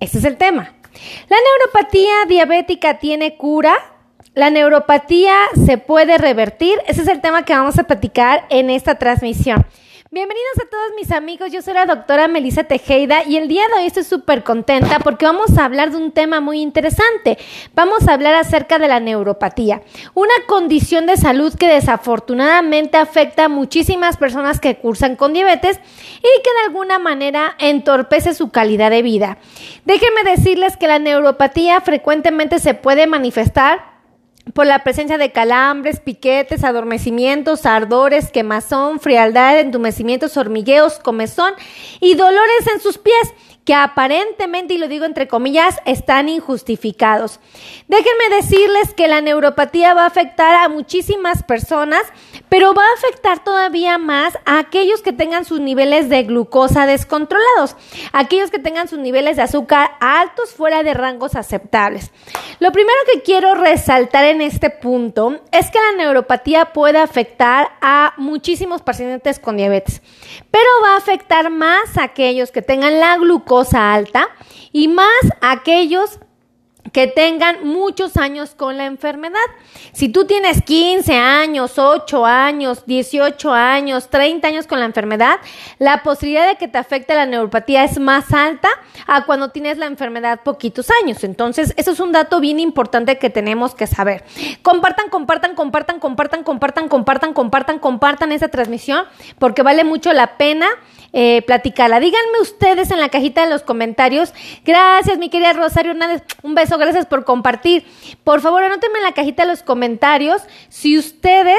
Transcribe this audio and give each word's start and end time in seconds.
Ese 0.00 0.18
es 0.18 0.24
el 0.24 0.36
tema. 0.36 0.74
¿La 1.28 1.36
neuropatía 1.36 2.14
diabética 2.28 2.98
tiene 2.98 3.36
cura? 3.36 3.74
¿La 4.34 4.50
neuropatía 4.50 5.34
se 5.64 5.78
puede 5.78 6.18
revertir? 6.18 6.78
Ese 6.86 7.02
es 7.02 7.08
el 7.08 7.20
tema 7.20 7.44
que 7.44 7.54
vamos 7.54 7.78
a 7.78 7.84
platicar 7.84 8.44
en 8.50 8.70
esta 8.70 8.96
transmisión. 8.96 9.64
Bienvenidos 10.12 10.58
a 10.64 10.70
todos 10.70 10.92
mis 10.94 11.10
amigos, 11.10 11.50
yo 11.50 11.62
soy 11.62 11.74
la 11.74 11.84
doctora 11.84 12.28
Melissa 12.28 12.62
Tejeda 12.62 13.24
y 13.24 13.38
el 13.38 13.48
día 13.48 13.64
de 13.66 13.80
hoy 13.80 13.86
estoy 13.86 14.04
súper 14.04 14.44
contenta 14.44 15.00
porque 15.00 15.26
vamos 15.26 15.58
a 15.58 15.64
hablar 15.64 15.90
de 15.90 15.96
un 15.96 16.12
tema 16.12 16.40
muy 16.40 16.60
interesante. 16.60 17.38
Vamos 17.74 18.06
a 18.06 18.12
hablar 18.12 18.34
acerca 18.34 18.78
de 18.78 18.86
la 18.86 19.00
neuropatía, 19.00 19.82
una 20.14 20.32
condición 20.46 21.06
de 21.06 21.16
salud 21.16 21.52
que 21.58 21.66
desafortunadamente 21.66 22.98
afecta 22.98 23.46
a 23.46 23.48
muchísimas 23.48 24.16
personas 24.16 24.60
que 24.60 24.76
cursan 24.76 25.16
con 25.16 25.32
diabetes 25.32 25.80
y 26.18 26.42
que 26.42 26.52
de 26.52 26.66
alguna 26.68 27.00
manera 27.00 27.56
entorpece 27.58 28.32
su 28.32 28.50
calidad 28.52 28.92
de 28.92 29.02
vida. 29.02 29.38
Déjenme 29.86 30.22
decirles 30.22 30.76
que 30.76 30.86
la 30.86 31.00
neuropatía 31.00 31.80
frecuentemente 31.80 32.60
se 32.60 32.74
puede 32.74 33.08
manifestar 33.08 33.95
por 34.54 34.66
la 34.66 34.84
presencia 34.84 35.18
de 35.18 35.32
calambres, 35.32 36.00
piquetes, 36.00 36.64
adormecimientos, 36.64 37.66
ardores, 37.66 38.30
quemazón, 38.30 39.00
frialdad, 39.00 39.58
entumecimientos, 39.58 40.36
hormigueos, 40.36 40.98
comezón 40.98 41.52
y 42.00 42.14
dolores 42.14 42.66
en 42.72 42.80
sus 42.80 42.98
pies 42.98 43.32
que 43.66 43.74
aparentemente, 43.74 44.74
y 44.74 44.78
lo 44.78 44.86
digo 44.86 45.04
entre 45.04 45.26
comillas, 45.26 45.80
están 45.86 46.28
injustificados. 46.28 47.40
Déjenme 47.88 48.36
decirles 48.36 48.94
que 48.94 49.08
la 49.08 49.20
neuropatía 49.20 49.92
va 49.92 50.04
a 50.04 50.06
afectar 50.06 50.54
a 50.54 50.68
muchísimas 50.68 51.42
personas, 51.42 52.02
pero 52.48 52.74
va 52.74 52.84
a 52.84 52.94
afectar 52.96 53.42
todavía 53.42 53.98
más 53.98 54.38
a 54.44 54.60
aquellos 54.60 55.02
que 55.02 55.12
tengan 55.12 55.44
sus 55.44 55.58
niveles 55.58 56.08
de 56.08 56.22
glucosa 56.22 56.86
descontrolados, 56.86 57.74
aquellos 58.12 58.52
que 58.52 58.60
tengan 58.60 58.86
sus 58.86 59.00
niveles 59.00 59.34
de 59.34 59.42
azúcar 59.42 59.96
altos 60.00 60.54
fuera 60.54 60.84
de 60.84 60.94
rangos 60.94 61.34
aceptables. 61.34 62.12
Lo 62.60 62.70
primero 62.70 62.98
que 63.12 63.22
quiero 63.22 63.56
resaltar 63.56 64.26
en 64.26 64.42
este 64.42 64.70
punto 64.70 65.40
es 65.50 65.72
que 65.72 65.80
la 65.80 66.04
neuropatía 66.04 66.72
puede 66.72 66.98
afectar 66.98 67.72
a 67.80 68.14
muchísimos 68.16 68.82
pacientes 68.82 69.40
con 69.40 69.56
diabetes, 69.56 70.02
pero 70.52 70.68
va 70.84 70.94
a 70.94 70.98
afectar 70.98 71.50
más 71.50 71.98
a 71.98 72.04
aquellos 72.04 72.52
que 72.52 72.62
tengan 72.62 73.00
la 73.00 73.16
glucosa 73.16 73.55
alta 73.74 74.28
y 74.72 74.88
más 74.88 75.06
aquellos 75.40 76.18
que 76.92 77.06
tengan 77.06 77.66
muchos 77.66 78.16
años 78.16 78.54
con 78.54 78.76
la 78.76 78.86
enfermedad. 78.86 79.38
Si 79.92 80.08
tú 80.08 80.26
tienes 80.26 80.62
15 80.62 81.14
años, 81.16 81.78
8 81.78 82.24
años, 82.24 82.84
18 82.86 83.52
años, 83.52 84.08
30 84.08 84.48
años 84.48 84.66
con 84.66 84.78
la 84.78 84.86
enfermedad, 84.86 85.38
la 85.78 86.02
posibilidad 86.02 86.48
de 86.48 86.56
que 86.56 86.68
te 86.68 86.78
afecte 86.78 87.14
la 87.14 87.26
neuropatía 87.26 87.84
es 87.84 87.98
más 87.98 88.32
alta 88.32 88.68
a 89.06 89.24
cuando 89.24 89.50
tienes 89.50 89.78
la 89.78 89.86
enfermedad 89.86 90.40
poquitos 90.42 90.88
años. 91.02 91.24
Entonces, 91.24 91.74
eso 91.76 91.92
es 91.92 92.00
un 92.00 92.12
dato 92.12 92.40
bien 92.40 92.60
importante 92.60 93.18
que 93.18 93.30
tenemos 93.30 93.74
que 93.74 93.86
saber. 93.86 94.24
Compartan, 94.62 95.08
compartan, 95.08 95.54
compartan, 95.54 95.98
compartan, 95.98 96.44
compartan, 96.44 96.88
compartan, 96.88 97.32
compartan, 97.32 97.78
compartan 97.78 98.32
esa 98.32 98.48
transmisión 98.48 99.04
porque 99.38 99.62
vale 99.62 99.84
mucho 99.84 100.12
la 100.12 100.36
pena 100.38 100.68
eh, 101.18 101.40
platicarla. 101.40 101.98
Díganme 101.98 102.40
ustedes 102.42 102.90
en 102.90 103.00
la 103.00 103.08
cajita 103.08 103.42
de 103.42 103.48
los 103.48 103.62
comentarios. 103.62 104.34
Gracias, 104.66 105.16
mi 105.16 105.30
querida 105.30 105.54
Rosario 105.54 105.92
Hernández. 105.92 106.22
Un 106.42 106.54
beso, 106.54 106.76
gracias 106.76 107.06
por 107.06 107.24
compartir. 107.24 107.86
Por 108.22 108.42
favor, 108.42 108.62
anótenme 108.62 108.98
en 108.98 109.04
la 109.04 109.12
cajita 109.12 109.44
de 109.44 109.48
los 109.48 109.62
comentarios 109.62 110.42
si 110.68 110.98
ustedes 110.98 111.58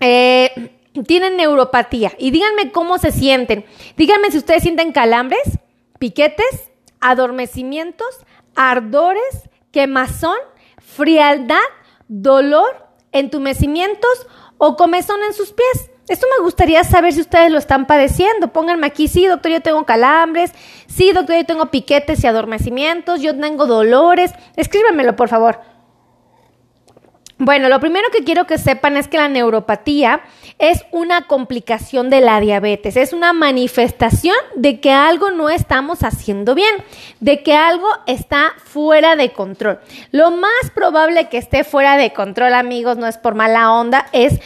eh, 0.00 0.70
tienen 1.06 1.38
neuropatía 1.38 2.12
y 2.18 2.30
díganme 2.30 2.70
cómo 2.70 2.98
se 2.98 3.10
sienten. 3.10 3.64
Díganme 3.96 4.30
si 4.30 4.36
ustedes 4.36 4.64
sienten 4.64 4.92
calambres, 4.92 5.58
piquetes, 5.98 6.70
adormecimientos, 7.00 8.18
ardores, 8.54 9.48
quemazón, 9.72 10.36
frialdad, 10.76 11.56
dolor, 12.08 12.86
entumecimientos 13.12 14.26
o 14.58 14.76
comezón 14.76 15.22
en 15.26 15.32
sus 15.32 15.52
pies. 15.52 15.90
Esto 16.08 16.26
me 16.36 16.42
gustaría 16.42 16.82
saber 16.84 17.12
si 17.12 17.20
ustedes 17.20 17.50
lo 17.50 17.58
están 17.58 17.86
padeciendo. 17.86 18.48
Pónganme 18.48 18.86
aquí, 18.86 19.08
sí, 19.08 19.26
doctor, 19.26 19.52
yo 19.52 19.60
tengo 19.60 19.84
calambres, 19.84 20.52
sí, 20.86 21.12
doctor, 21.12 21.36
yo 21.36 21.44
tengo 21.44 21.66
piquetes 21.66 22.24
y 22.24 22.26
adormecimientos, 22.26 23.20
yo 23.20 23.38
tengo 23.38 23.66
dolores. 23.66 24.32
Escríbanmelo, 24.56 25.16
por 25.16 25.28
favor. 25.28 25.60
Bueno, 27.40 27.68
lo 27.68 27.78
primero 27.78 28.08
que 28.10 28.24
quiero 28.24 28.48
que 28.48 28.58
sepan 28.58 28.96
es 28.96 29.06
que 29.06 29.16
la 29.16 29.28
neuropatía 29.28 30.22
es 30.58 30.84
una 30.90 31.28
complicación 31.28 32.10
de 32.10 32.20
la 32.20 32.40
diabetes, 32.40 32.96
es 32.96 33.12
una 33.12 33.32
manifestación 33.32 34.34
de 34.56 34.80
que 34.80 34.90
algo 34.90 35.30
no 35.30 35.48
estamos 35.48 36.02
haciendo 36.02 36.56
bien, 36.56 36.74
de 37.20 37.44
que 37.44 37.54
algo 37.54 37.86
está 38.06 38.54
fuera 38.64 39.14
de 39.14 39.32
control. 39.32 39.78
Lo 40.10 40.32
más 40.32 40.50
probable 40.74 41.28
que 41.28 41.38
esté 41.38 41.62
fuera 41.62 41.96
de 41.96 42.12
control, 42.12 42.54
amigos, 42.54 42.96
no 42.96 43.06
es 43.06 43.18
por 43.18 43.36
mala 43.36 43.72
onda, 43.72 44.06
es 44.10 44.40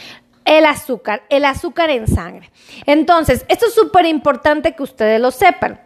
el 0.44 0.66
azúcar, 0.66 1.22
el 1.28 1.44
azúcar 1.44 1.90
en 1.90 2.06
sangre. 2.06 2.50
Entonces, 2.86 3.44
esto 3.48 3.66
es 3.66 3.74
súper 3.74 4.06
importante 4.06 4.74
que 4.74 4.82
ustedes 4.82 5.20
lo 5.20 5.30
sepan. 5.30 5.80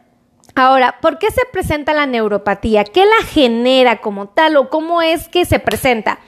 Ahora, 0.54 1.00
¿por 1.02 1.18
qué 1.18 1.30
se 1.30 1.42
presenta 1.52 1.92
la 1.92 2.06
neuropatía? 2.06 2.84
¿Qué 2.84 3.04
la 3.04 3.26
genera 3.26 4.00
como 4.00 4.28
tal 4.28 4.56
o 4.56 4.70
cómo 4.70 5.02
es 5.02 5.28
que 5.28 5.44
se 5.44 5.58
presenta? 5.58 6.18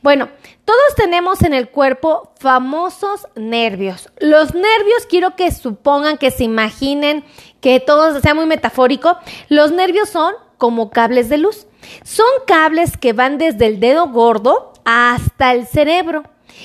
Bueno, 0.00 0.28
todos 0.64 0.94
tenemos 0.96 1.42
en 1.42 1.54
el 1.54 1.68
cuerpo 1.68 2.32
famosos 2.38 3.26
nervios. 3.34 4.10
Los 4.18 4.54
nervios 4.54 5.06
quiero 5.08 5.34
que 5.34 5.50
supongan, 5.50 6.18
que 6.18 6.30
se 6.30 6.44
imaginen, 6.44 7.24
que 7.60 7.80
todo 7.80 8.20
sea 8.20 8.34
muy 8.34 8.46
metafórico. 8.46 9.18
Los 9.48 9.72
nervios 9.72 10.08
son 10.08 10.34
como 10.56 10.90
cables 10.90 11.28
de 11.28 11.38
luz. 11.38 11.66
Son 12.02 12.26
cables 12.46 12.96
que 12.96 13.12
van 13.12 13.38
desde 13.38 13.66
el 13.66 13.80
dedo 13.80 14.08
gordo 14.08 14.72
hasta 14.84 15.52
el 15.52 15.66
cerebro. 15.66 16.22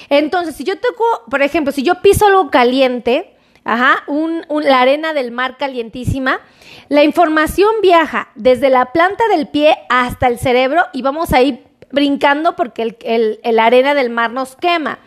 Entonces, 0.10 0.56
si 0.56 0.64
yo 0.64 0.80
toco, 0.80 1.06
por 1.30 1.42
ejemplo, 1.42 1.72
si 1.72 1.84
yo 1.84 2.02
piso 2.02 2.28
algo 2.28 2.50
caliente, 2.50 3.36
ajá, 3.64 4.04
la 4.08 4.82
arena 4.82 5.14
del 5.14 5.32
mar 5.32 5.58
calientísima, 5.58 6.40
la 6.88 7.04
información 7.04 7.70
viaja 7.82 8.30
desde 8.36 8.70
la 8.70 8.92
planta 8.92 9.24
del 9.30 9.48
pie 9.48 9.78
hasta 9.90 10.28
el 10.28 10.40
cerebro 10.40 10.84
y 10.94 11.02
vamos 11.02 11.34
a 11.34 11.42
ir 11.42 11.70
brincando 11.92 12.56
porque 12.56 12.96
el, 13.04 13.40
el, 13.44 13.60
arena 13.60 13.94
del 13.94 14.10
mar 14.10 14.32
nos 14.32 14.56
quema. 14.56 15.00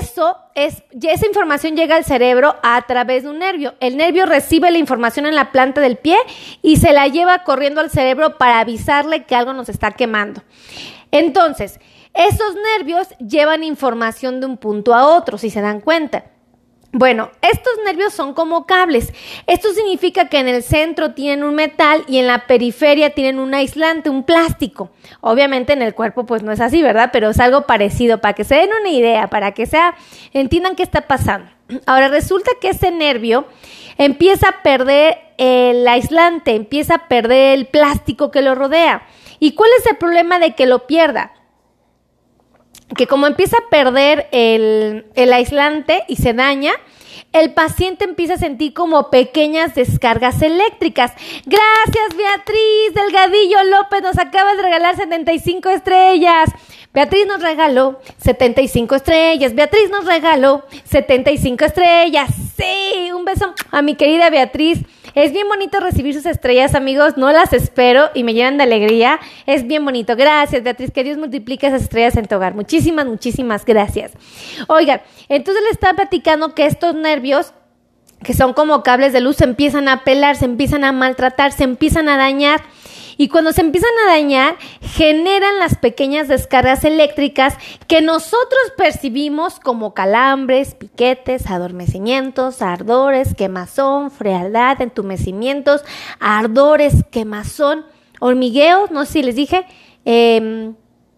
Eso 0.00 0.36
es, 0.54 0.82
esa 1.00 1.26
información 1.26 1.76
llega 1.76 1.96
al 1.96 2.04
cerebro 2.04 2.56
a 2.62 2.80
través 2.82 3.24
de 3.24 3.30
un 3.30 3.38
nervio. 3.38 3.74
El 3.80 3.96
nervio 3.96 4.26
recibe 4.26 4.70
la 4.70 4.78
información 4.78 5.26
en 5.26 5.34
la 5.34 5.50
planta 5.50 5.80
del 5.80 5.96
pie 5.96 6.16
y 6.60 6.76
se 6.76 6.92
la 6.92 7.08
lleva 7.08 7.42
corriendo 7.44 7.80
al 7.80 7.90
cerebro 7.90 8.38
para 8.38 8.60
avisarle 8.60 9.24
que 9.24 9.34
algo 9.34 9.52
nos 9.52 9.68
está 9.68 9.92
quemando. 9.92 10.42
Entonces, 11.10 11.80
esos 12.14 12.54
nervios 12.76 13.08
llevan 13.18 13.64
información 13.64 14.40
de 14.40 14.46
un 14.46 14.56
punto 14.56 14.94
a 14.94 15.06
otro, 15.06 15.38
si 15.38 15.50
se 15.50 15.60
dan 15.60 15.80
cuenta. 15.80 16.24
Bueno, 16.94 17.30
estos 17.40 17.72
nervios 17.86 18.12
son 18.12 18.34
como 18.34 18.66
cables. 18.66 19.14
Esto 19.46 19.72
significa 19.72 20.28
que 20.28 20.38
en 20.38 20.46
el 20.46 20.62
centro 20.62 21.14
tienen 21.14 21.42
un 21.42 21.54
metal 21.54 22.04
y 22.06 22.18
en 22.18 22.26
la 22.26 22.46
periferia 22.46 23.14
tienen 23.14 23.38
un 23.38 23.54
aislante, 23.54 24.10
un 24.10 24.24
plástico. 24.24 24.90
Obviamente 25.22 25.72
en 25.72 25.80
el 25.80 25.94
cuerpo 25.94 26.26
pues 26.26 26.42
no 26.42 26.52
es 26.52 26.60
así, 26.60 26.82
¿verdad? 26.82 27.08
Pero 27.10 27.30
es 27.30 27.40
algo 27.40 27.62
parecido 27.62 28.20
para 28.20 28.34
que 28.34 28.44
se 28.44 28.56
den 28.56 28.70
una 28.78 28.90
idea, 28.90 29.28
para 29.28 29.52
que 29.52 29.64
sea 29.64 29.94
entiendan 30.34 30.76
qué 30.76 30.82
está 30.82 31.08
pasando. 31.08 31.50
Ahora 31.86 32.08
resulta 32.08 32.50
que 32.60 32.68
ese 32.68 32.90
nervio 32.90 33.46
empieza 33.96 34.50
a 34.50 34.62
perder 34.62 35.16
el 35.38 35.88
aislante, 35.88 36.54
empieza 36.54 36.96
a 36.96 37.08
perder 37.08 37.58
el 37.58 37.68
plástico 37.68 38.30
que 38.30 38.42
lo 38.42 38.54
rodea. 38.54 39.06
¿Y 39.38 39.54
cuál 39.54 39.70
es 39.78 39.86
el 39.86 39.96
problema 39.96 40.38
de 40.38 40.54
que 40.54 40.66
lo 40.66 40.86
pierda? 40.86 41.32
Que 42.96 43.06
como 43.06 43.26
empieza 43.26 43.56
a 43.56 43.70
perder 43.70 44.28
el, 44.32 45.32
aislante 45.32 46.04
y 46.08 46.16
se 46.16 46.34
daña, 46.34 46.72
el 47.32 47.54
paciente 47.54 48.04
empieza 48.04 48.34
a 48.34 48.38
sentir 48.38 48.74
como 48.74 49.08
pequeñas 49.08 49.74
descargas 49.74 50.42
eléctricas. 50.42 51.12
Gracias, 51.46 52.16
Beatriz 52.16 52.94
Delgadillo 52.94 53.64
López, 53.64 54.02
nos 54.02 54.18
acaba 54.18 54.54
de 54.54 54.62
regalar 54.62 54.96
75 54.96 55.70
estrellas. 55.70 56.50
Beatriz 56.92 57.26
nos 57.26 57.40
regaló 57.40 58.00
75 58.18 58.94
estrellas. 58.96 59.54
Beatriz 59.54 59.88
nos 59.90 60.04
regaló 60.04 60.64
75 60.84 61.64
estrellas. 61.64 62.30
Sí, 62.56 63.10
un 63.12 63.24
beso 63.24 63.54
a 63.70 63.80
mi 63.80 63.94
querida 63.94 64.28
Beatriz. 64.28 64.80
Es 65.14 65.32
bien 65.32 65.46
bonito 65.48 65.78
recibir 65.80 66.14
sus 66.14 66.26
estrellas, 66.26 66.74
amigos. 66.74 67.16
No 67.16 67.30
las 67.32 67.52
espero 67.52 68.10
y 68.14 68.24
me 68.24 68.34
llenan 68.34 68.56
de 68.56 68.64
alegría. 68.64 69.20
Es 69.46 69.66
bien 69.66 69.84
bonito. 69.84 70.16
Gracias, 70.16 70.62
Beatriz. 70.62 70.90
Que 70.90 71.04
Dios 71.04 71.18
multiplique 71.18 71.66
esas 71.66 71.82
estrellas 71.82 72.16
en 72.16 72.26
tu 72.26 72.36
hogar. 72.36 72.54
Muchísimas, 72.54 73.06
muchísimas 73.06 73.64
gracias. 73.64 74.12
Oigan, 74.68 75.02
entonces 75.28 75.62
le 75.64 75.70
estaba 75.70 75.94
platicando 75.94 76.54
que 76.54 76.66
estos 76.66 76.94
nervios 76.94 77.52
que 78.22 78.34
son 78.34 78.52
como 78.52 78.82
cables 78.82 79.12
de 79.12 79.20
luz, 79.20 79.36
se 79.36 79.44
empiezan 79.44 79.88
a 79.88 80.04
pelar, 80.04 80.36
se 80.36 80.44
empiezan 80.44 80.84
a 80.84 80.92
maltratar, 80.92 81.52
se 81.52 81.64
empiezan 81.64 82.08
a 82.08 82.16
dañar. 82.16 82.62
Y 83.22 83.28
cuando 83.28 83.52
se 83.52 83.60
empiezan 83.60 83.92
a 84.04 84.10
dañar 84.10 84.56
generan 84.80 85.60
las 85.60 85.76
pequeñas 85.76 86.26
descargas 86.26 86.84
eléctricas 86.84 87.56
que 87.86 88.02
nosotros 88.02 88.72
percibimos 88.76 89.60
como 89.60 89.94
calambres, 89.94 90.74
piquetes, 90.74 91.46
adormecimientos, 91.46 92.62
ardores, 92.62 93.36
quemazón, 93.36 94.10
frialdad, 94.10 94.82
entumecimientos, 94.82 95.84
ardores, 96.18 97.04
quemazón, 97.12 97.86
hormigueos, 98.18 98.90
no 98.90 99.04
sé 99.04 99.12
si 99.12 99.22
les 99.22 99.36
dije, 99.36 99.66
eh, 100.04 100.72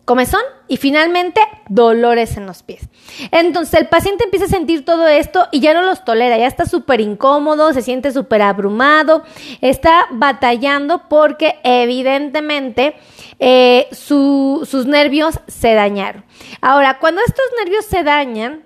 comezón 0.04 0.42
y 0.68 0.76
finalmente 0.76 1.40
dolores 1.68 2.36
en 2.36 2.46
los 2.46 2.62
pies. 2.62 2.88
Entonces 3.30 3.80
el 3.80 3.88
paciente 3.88 4.24
empieza 4.24 4.46
a 4.46 4.48
sentir 4.48 4.84
todo 4.84 5.06
esto 5.06 5.48
y 5.50 5.60
ya 5.60 5.74
no 5.74 5.82
los 5.82 6.04
tolera, 6.04 6.36
ya 6.36 6.46
está 6.46 6.66
súper 6.66 7.00
incómodo, 7.00 7.72
se 7.72 7.82
siente 7.82 8.12
súper 8.12 8.42
abrumado, 8.42 9.24
está 9.60 10.06
batallando 10.10 11.08
porque 11.08 11.58
evidentemente 11.64 12.96
eh, 13.38 13.88
sus 13.92 14.86
nervios 14.86 15.40
se 15.46 15.74
dañaron. 15.74 16.24
Ahora, 16.60 16.98
cuando 16.98 17.20
estos 17.26 17.44
nervios 17.62 17.84
se 17.86 18.02
dañan 18.02 18.62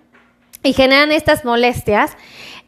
y 0.63 0.73
generan 0.73 1.13
estas 1.13 1.45
molestias, 1.45 2.17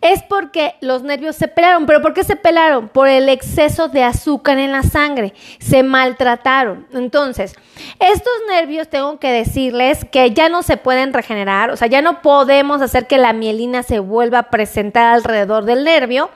es 0.01 0.23
porque 0.23 0.75
los 0.81 1.03
nervios 1.03 1.37
se 1.37 1.49
pelaron. 1.49 1.87
¿Pero 1.87 2.01
por 2.01 2.15
qué 2.15 2.25
se 2.25 2.37
pelaron? 2.37 2.89
Por 2.89 3.09
el 3.09 3.29
exceso 3.29 3.89
de 3.89 4.03
azúcar 4.03 4.59
en 4.59 4.73
la 4.73 4.83
sangre. 4.83 5.35
Se 5.59 5.83
maltrataron. 5.83 6.87
Entonces, 6.93 7.55
estos 7.99 8.33
nervios 8.49 8.89
tengo 8.89 9.19
que 9.19 9.31
decirles 9.31 10.05
que 10.05 10.31
ya 10.33 10.49
no 10.49 10.63
se 10.63 10.77
pueden 10.77 11.13
regenerar, 11.13 11.71
o 11.71 11.77
sea, 11.77 11.89
ya 11.89 12.03
no 12.03 12.23
podemos 12.23 12.83
hacer 12.83 13.07
que 13.07 13.19
la 13.19 13.33
mielina 13.33 13.83
se 13.83 13.99
vuelva 13.99 14.39
a 14.39 14.51
presentar 14.51 15.15
alrededor 15.15 15.65
del 15.65 15.85
nervio, 15.85 16.31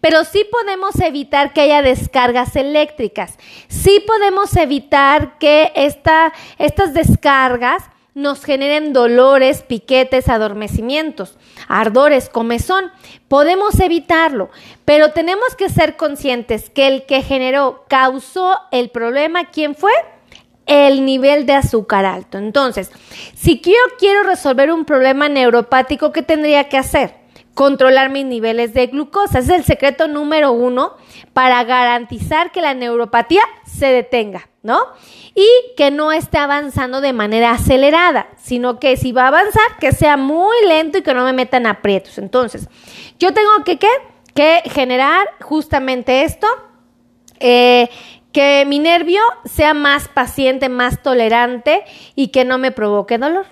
pero 0.00 0.24
sí 0.24 0.46
podemos 0.50 0.98
evitar 1.00 1.52
que 1.52 1.62
haya 1.62 1.82
descargas 1.82 2.56
eléctricas. 2.56 3.38
Sí 3.68 4.02
podemos 4.06 4.56
evitar 4.56 5.38
que 5.38 5.72
esta, 5.74 6.32
estas 6.58 6.94
descargas 6.94 7.84
nos 8.14 8.44
generen 8.44 8.92
dolores, 8.92 9.62
piquetes, 9.62 10.28
adormecimientos, 10.28 11.38
ardores, 11.72 12.28
comezón. 12.28 12.92
Podemos 13.28 13.80
evitarlo, 13.80 14.50
pero 14.84 15.12
tenemos 15.12 15.56
que 15.56 15.70
ser 15.70 15.96
conscientes 15.96 16.68
que 16.68 16.86
el 16.86 17.06
que 17.06 17.22
generó, 17.22 17.84
causó 17.88 18.58
el 18.70 18.90
problema, 18.90 19.46
¿quién 19.46 19.74
fue? 19.74 19.92
El 20.66 21.04
nivel 21.04 21.46
de 21.46 21.54
azúcar 21.54 22.04
alto. 22.04 22.38
Entonces, 22.38 22.92
si 23.34 23.60
yo 23.60 23.72
quiero 23.98 24.22
resolver 24.22 24.70
un 24.70 24.84
problema 24.84 25.28
neuropático, 25.28 26.12
¿qué 26.12 26.22
tendría 26.22 26.68
que 26.68 26.76
hacer? 26.76 27.21
Controlar 27.54 28.10
mis 28.10 28.24
niveles 28.24 28.74
de 28.74 28.86
glucosa. 28.86 29.38
es 29.38 29.48
el 29.48 29.64
secreto 29.64 30.08
número 30.08 30.52
uno 30.52 30.96
para 31.32 31.62
garantizar 31.64 32.52
que 32.52 32.60
la 32.60 32.74
neuropatía 32.74 33.42
se 33.66 33.86
detenga, 33.86 34.48
¿no? 34.62 34.80
Y 35.34 35.46
que 35.76 35.90
no 35.90 36.12
esté 36.12 36.38
avanzando 36.38 37.00
de 37.00 37.12
manera 37.12 37.52
acelerada, 37.52 38.28
sino 38.36 38.78
que 38.78 38.96
si 38.96 39.12
va 39.12 39.24
a 39.24 39.28
avanzar, 39.28 39.78
que 39.80 39.92
sea 39.92 40.16
muy 40.16 40.56
lento 40.66 40.98
y 40.98 41.02
que 41.02 41.14
no 41.14 41.24
me 41.24 41.32
metan 41.32 41.66
aprietos. 41.66 42.18
Entonces, 42.18 42.68
yo 43.18 43.32
tengo 43.32 43.50
que, 43.64 43.78
¿qué? 43.78 43.88
Que 44.34 44.62
generar 44.70 45.26
justamente 45.40 46.22
esto, 46.22 46.46
eh, 47.40 47.88
que 48.32 48.64
mi 48.66 48.78
nervio 48.78 49.20
sea 49.44 49.74
más 49.74 50.08
paciente, 50.08 50.68
más 50.68 51.02
tolerante 51.02 51.84
y 52.14 52.28
que 52.28 52.44
no 52.44 52.56
me 52.56 52.70
provoque 52.70 53.18
dolor. 53.18 53.46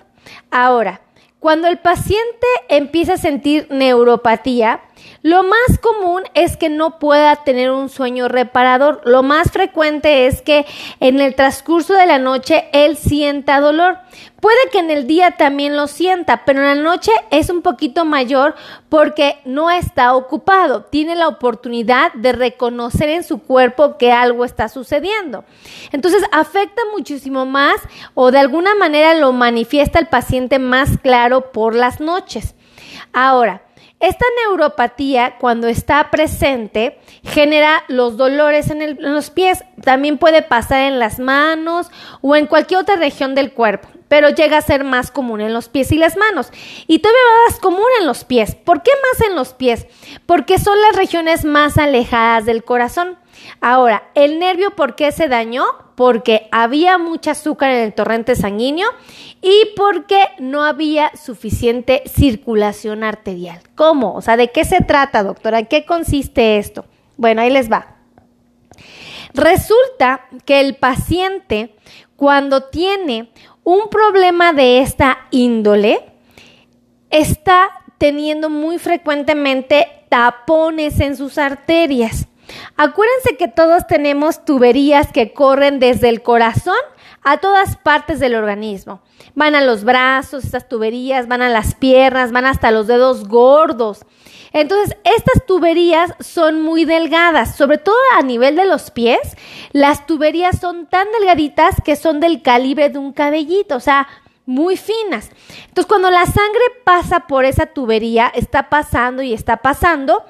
Ahora, 0.49 1.01
cuando 1.41 1.67
el 1.67 1.79
paciente 1.79 2.45
empieza 2.69 3.13
a 3.13 3.17
sentir 3.17 3.65
neuropatía, 3.71 4.81
lo 5.23 5.41
más 5.41 5.79
común 5.81 6.21
es 6.35 6.55
que 6.55 6.69
no 6.69 6.99
pueda 6.99 7.35
tener 7.37 7.71
un 7.71 7.89
sueño 7.89 8.27
reparador. 8.27 9.01
Lo 9.05 9.23
más 9.23 9.49
frecuente 9.49 10.27
es 10.27 10.43
que 10.43 10.67
en 10.99 11.19
el 11.19 11.33
transcurso 11.33 11.95
de 11.95 12.05
la 12.05 12.19
noche 12.19 12.65
él 12.73 12.95
sienta 12.95 13.59
dolor. 13.59 13.97
Puede 14.41 14.57
que 14.71 14.79
en 14.79 14.89
el 14.89 15.05
día 15.05 15.31
también 15.37 15.77
lo 15.77 15.87
sienta, 15.87 16.43
pero 16.45 16.59
en 16.59 16.65
la 16.65 16.75
noche 16.75 17.11
es 17.29 17.51
un 17.51 17.61
poquito 17.61 18.05
mayor 18.05 18.55
porque 18.89 19.37
no 19.45 19.69
está 19.69 20.15
ocupado. 20.15 20.83
Tiene 20.85 21.15
la 21.15 21.27
oportunidad 21.27 22.11
de 22.13 22.31
reconocer 22.33 23.09
en 23.09 23.23
su 23.23 23.43
cuerpo 23.43 23.97
que 23.99 24.11
algo 24.11 24.43
está 24.43 24.67
sucediendo. 24.67 25.45
Entonces 25.91 26.23
afecta 26.31 26.81
muchísimo 26.91 27.45
más 27.45 27.75
o 28.15 28.31
de 28.31 28.39
alguna 28.39 28.73
manera 28.73 29.13
lo 29.13 29.31
manifiesta 29.31 29.99
el 29.99 30.07
paciente 30.07 30.57
más 30.57 30.97
claro 30.97 31.51
por 31.51 31.75
las 31.75 32.01
noches. 32.01 32.55
Ahora, 33.13 33.61
esta 34.01 34.25
neuropatía, 34.43 35.35
cuando 35.37 35.67
está 35.67 36.09
presente, 36.09 36.97
genera 37.23 37.83
los 37.87 38.17
dolores 38.17 38.71
en, 38.71 38.97
los 38.99 39.29
pies. 39.29 39.63
También 39.83 40.17
puede 40.17 40.41
pasar 40.41 40.81
en 40.81 40.97
las 40.97 41.19
manos 41.19 41.91
o 42.21 42.35
en 42.35 42.47
cualquier 42.47 42.79
otra 42.79 42.95
región 42.95 43.35
del 43.35 43.53
cuerpo, 43.53 43.89
pero 44.11 44.27
llega 44.27 44.57
a 44.57 44.61
ser 44.61 44.83
más 44.83 45.09
común 45.09 45.39
en 45.39 45.53
los 45.53 45.69
pies 45.69 45.93
y 45.93 45.95
las 45.95 46.17
manos. 46.17 46.51
Y 46.85 46.99
todavía 46.99 47.21
más 47.47 47.59
común 47.59 47.87
en 48.01 48.05
los 48.05 48.25
pies. 48.25 48.55
¿Por 48.55 48.83
qué 48.83 48.91
más 48.91 49.25
en 49.25 49.37
los 49.37 49.53
pies? 49.53 49.87
Porque 50.25 50.59
son 50.59 50.81
las 50.81 50.97
regiones 50.97 51.45
más 51.45 51.77
alejadas 51.77 52.45
del 52.45 52.65
corazón. 52.65 53.17
Ahora, 53.61 54.03
¿el 54.13 54.37
nervio 54.37 54.75
por 54.75 54.95
qué 54.95 55.13
se 55.13 55.29
dañó? 55.29 55.63
Porque 55.95 56.49
había 56.51 56.97
mucha 56.97 57.31
azúcar 57.31 57.71
en 57.71 57.83
el 57.83 57.93
torrente 57.93 58.35
sanguíneo 58.35 58.89
y 59.41 59.69
porque 59.77 60.19
no 60.39 60.65
había 60.65 61.15
suficiente 61.15 62.03
circulación 62.05 63.05
arterial. 63.05 63.61
¿Cómo? 63.75 64.13
O 64.15 64.21
sea, 64.21 64.35
¿de 64.35 64.51
qué 64.51 64.65
se 64.65 64.81
trata, 64.81 65.23
doctora? 65.23 65.59
¿En 65.59 65.67
qué 65.67 65.85
consiste 65.85 66.57
esto? 66.57 66.83
Bueno, 67.15 67.43
ahí 67.43 67.49
les 67.49 67.71
va. 67.71 67.95
Resulta 69.33 70.27
que 70.43 70.59
el 70.59 70.75
paciente, 70.75 71.75
cuando 72.17 72.63
tiene 72.63 73.31
un 73.63 73.89
problema 73.89 74.53
de 74.53 74.81
esta 74.81 75.19
índole, 75.31 76.05
está 77.09 77.69
teniendo 77.97 78.49
muy 78.49 78.79
frecuentemente 78.79 79.87
tapones 80.09 80.99
en 80.99 81.15
sus 81.15 81.37
arterias. 81.37 82.27
Acuérdense 82.75 83.37
que 83.37 83.47
todos 83.47 83.87
tenemos 83.87 84.43
tuberías 84.43 85.11
que 85.11 85.33
corren 85.33 85.79
desde 85.79 86.09
el 86.09 86.21
corazón 86.21 86.75
a 87.23 87.37
todas 87.37 87.77
partes 87.77 88.19
del 88.19 88.35
organismo. 88.35 89.01
Van 89.35 89.55
a 89.55 89.61
los 89.61 89.83
brazos, 89.83 90.43
estas 90.43 90.67
tuberías, 90.67 91.27
van 91.27 91.41
a 91.41 91.49
las 91.49 91.75
piernas, 91.75 92.31
van 92.31 92.45
hasta 92.45 92.71
los 92.71 92.87
dedos 92.87 93.27
gordos. 93.27 94.05
Entonces, 94.53 94.97
estas 95.03 95.45
tuberías 95.45 96.13
son 96.19 96.61
muy 96.61 96.85
delgadas, 96.85 97.55
sobre 97.55 97.77
todo 97.77 97.95
a 98.17 98.21
nivel 98.21 98.55
de 98.55 98.65
los 98.65 98.91
pies. 98.91 99.37
Las 99.71 100.05
tuberías 100.05 100.59
son 100.59 100.87
tan 100.87 101.07
delgaditas 101.17 101.75
que 101.83 101.95
son 101.95 102.19
del 102.19 102.41
calibre 102.41 102.89
de 102.89 102.99
un 102.99 103.13
cabellito, 103.13 103.75
o 103.77 103.79
sea, 103.79 104.07
muy 104.45 104.75
finas. 104.75 105.29
Entonces, 105.67 105.87
cuando 105.87 106.09
la 106.09 106.25
sangre 106.25 106.61
pasa 106.83 107.21
por 107.27 107.45
esa 107.45 107.67
tubería, 107.67 108.31
está 108.35 108.69
pasando 108.69 109.21
y 109.21 109.33
está 109.33 109.57
pasando, 109.57 110.25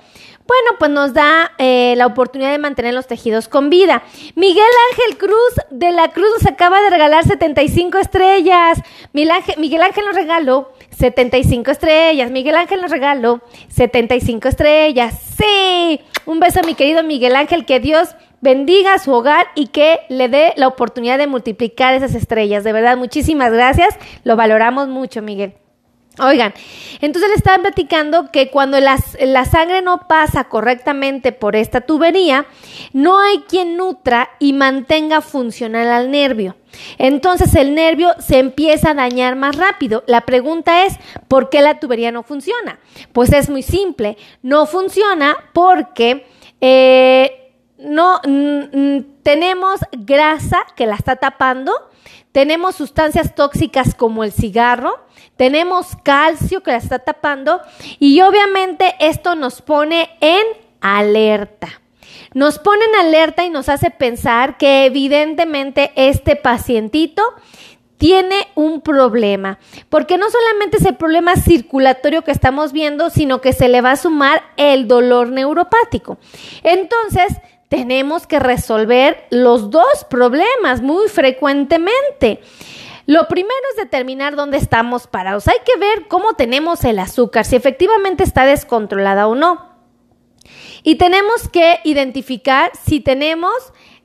bueno, 0.51 0.77
pues 0.79 0.91
nos 0.91 1.13
da 1.13 1.53
eh, 1.59 1.93
la 1.95 2.05
oportunidad 2.05 2.51
de 2.51 2.57
mantener 2.57 2.93
los 2.93 3.07
tejidos 3.07 3.47
con 3.47 3.69
vida. 3.69 4.03
Miguel 4.35 4.65
Ángel 4.91 5.17
Cruz 5.17 5.53
de 5.69 5.93
la 5.93 6.09
Cruz 6.09 6.27
nos 6.33 6.45
acaba 6.45 6.81
de 6.81 6.89
regalar 6.89 7.23
75 7.23 7.97
estrellas. 7.99 8.81
Miguel 9.13 9.31
Ángel, 9.81 10.03
nos 10.05 10.13
regaló 10.13 10.73
75 10.89 11.71
estrellas. 11.71 12.31
Miguel 12.31 12.57
Ángel 12.57 12.81
nos 12.81 12.91
regaló 12.91 13.39
75 13.69 14.49
estrellas. 14.49 15.17
Sí, 15.37 16.01
un 16.25 16.41
beso 16.41 16.59
a 16.59 16.63
mi 16.63 16.75
querido 16.75 17.01
Miguel 17.01 17.37
Ángel, 17.37 17.65
que 17.65 17.79
Dios 17.79 18.09
bendiga 18.41 18.99
su 18.99 19.13
hogar 19.13 19.47
y 19.55 19.67
que 19.67 20.01
le 20.09 20.27
dé 20.27 20.51
la 20.57 20.67
oportunidad 20.67 21.17
de 21.17 21.27
multiplicar 21.27 21.93
esas 21.93 22.13
estrellas. 22.13 22.65
De 22.65 22.73
verdad, 22.73 22.97
muchísimas 22.97 23.53
gracias. 23.53 23.97
Lo 24.25 24.35
valoramos 24.35 24.89
mucho, 24.89 25.21
Miguel. 25.21 25.60
Oigan, 26.19 26.53
entonces 26.99 27.29
le 27.29 27.35
estaban 27.35 27.61
platicando 27.61 28.31
que 28.31 28.49
cuando 28.49 28.77
la, 28.81 28.97
sangre 29.45 29.81
no 29.81 30.07
pasa 30.09 30.43
correctamente 30.43 31.31
por 31.31 31.55
esta 31.55 31.81
tubería, 31.81 32.45
no 32.91 33.17
hay 33.19 33.39
quien 33.47 33.77
nutra 33.77 34.29
y 34.37 34.51
mantenga 34.51 35.21
funcional 35.21 35.87
al 35.87 36.11
nervio. 36.11 36.57
Entonces 36.97 37.55
el 37.55 37.75
nervio 37.75 38.13
se 38.19 38.39
empieza 38.39 38.91
a 38.91 38.93
dañar 38.93 39.37
más 39.37 39.55
rápido. 39.55 40.03
La 40.05 40.21
pregunta 40.21 40.85
es, 40.85 40.95
¿por 41.29 41.49
qué 41.49 41.61
la 41.61 41.79
tubería 41.79 42.11
no 42.11 42.23
funciona? 42.23 42.79
Pues 43.13 43.31
es 43.31 43.49
muy 43.49 43.63
simple, 43.63 44.17
no 44.41 44.65
funciona 44.65 45.37
porque 45.53 46.25
eh, 46.59 47.40
no 47.81 48.21
tenemos 49.23 49.79
grasa 49.91 50.65
que 50.75 50.85
la 50.85 50.95
está 50.95 51.15
tapando, 51.17 51.73
tenemos 52.31 52.75
sustancias 52.75 53.35
tóxicas 53.35 53.93
como 53.95 54.23
el 54.23 54.31
cigarro, 54.31 54.99
tenemos 55.35 55.97
calcio 56.03 56.63
que 56.63 56.71
la 56.71 56.77
está 56.77 56.99
tapando 56.99 57.61
y 57.99 58.21
obviamente 58.21 58.95
esto 58.99 59.35
nos 59.35 59.61
pone 59.61 60.09
en 60.21 60.45
alerta. 60.79 61.67
Nos 62.33 62.59
pone 62.59 62.85
en 62.85 63.07
alerta 63.07 63.43
y 63.43 63.49
nos 63.49 63.67
hace 63.67 63.91
pensar 63.91 64.57
que 64.57 64.85
evidentemente 64.85 65.91
este 65.95 66.37
pacientito 66.37 67.21
tiene 67.97 68.47
un 68.55 68.81
problema, 68.81 69.59
porque 69.89 70.17
no 70.17 70.27
solamente 70.31 70.77
es 70.77 70.85
el 70.85 70.95
problema 70.95 71.35
circulatorio 71.35 72.23
que 72.23 72.31
estamos 72.31 72.71
viendo, 72.71 73.11
sino 73.11 73.41
que 73.41 73.53
se 73.53 73.67
le 73.67 73.81
va 73.81 73.91
a 73.91 73.95
sumar 73.95 74.41
el 74.57 74.87
dolor 74.87 75.29
neuropático. 75.29 76.17
Entonces, 76.63 77.27
tenemos 77.71 78.27
que 78.27 78.37
resolver 78.37 79.25
los 79.29 79.69
dos 79.69 80.03
problemas 80.09 80.81
muy 80.81 81.07
frecuentemente. 81.07 82.41
Lo 83.05 83.29
primero 83.29 83.61
es 83.69 83.77
determinar 83.77 84.35
dónde 84.35 84.57
estamos 84.57 85.07
parados. 85.07 85.47
Hay 85.47 85.59
que 85.65 85.79
ver 85.79 86.09
cómo 86.09 86.33
tenemos 86.33 86.83
el 86.83 86.99
azúcar, 86.99 87.45
si 87.45 87.55
efectivamente 87.55 88.25
está 88.25 88.45
descontrolada 88.45 89.25
o 89.25 89.35
no. 89.35 89.71
Y 90.83 90.95
tenemos 90.95 91.47
que 91.47 91.79
identificar 91.85 92.71
si 92.75 92.99
tenemos 92.99 93.53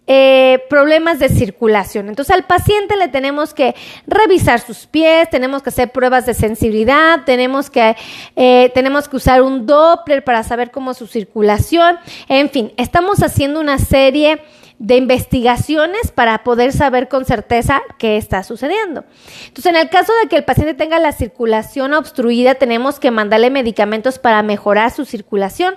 eh, 0.07 0.63
problemas 0.71 1.19
de 1.19 1.29
circulación. 1.29 2.09
Entonces 2.09 2.35
al 2.35 2.45
paciente 2.45 2.97
le 2.97 3.09
tenemos 3.09 3.55
que 3.55 3.75
revisar 4.07 4.61
sus 4.61 4.87
pies, 4.87 5.29
tenemos 5.31 5.63
que 5.63 5.71
hacer 5.71 5.91
pruebas 5.91 6.27
de 6.27 6.35
sensibilidad, 6.35 7.25
tenemos 7.25 7.71
que, 7.71 7.97
eh, 8.37 8.71
tenemos 8.75 9.09
que 9.09 9.17
usar 9.17 9.43
un 9.43 9.67
Doppler 9.67 10.23
para 10.23 10.43
saber 10.43 10.71
cómo 10.71 10.93
es 10.93 10.99
su 10.99 11.07
circulación. 11.07 11.99
En 12.29 12.51
fin, 12.51 12.73
estamos 12.77 13.23
haciendo 13.23 13.61
una 13.61 13.79
serie 13.79 14.41
de 14.79 14.97
investigaciones 14.97 16.11
para 16.11 16.45
poder 16.45 16.73
saber 16.73 17.09
con 17.09 17.25
certeza 17.25 17.83
qué 17.99 18.17
está 18.17 18.43
sucediendo. 18.43 19.05
Entonces, 19.47 19.67
en 19.67 19.77
el 19.77 19.89
caso 19.89 20.13
de 20.23 20.29
que 20.29 20.37
el 20.37 20.45
paciente 20.45 20.75
tenga 20.75 20.99
la 20.99 21.13
circulación 21.13 21.95
obstruida, 21.95 22.57
tenemos 22.57 23.01
que 23.01 23.11
mandarle 23.11 23.51
medicamentos 23.51 24.19
para 24.19 24.43
mejorar 24.43 24.91
su 24.91 25.05
circulación. 25.05 25.77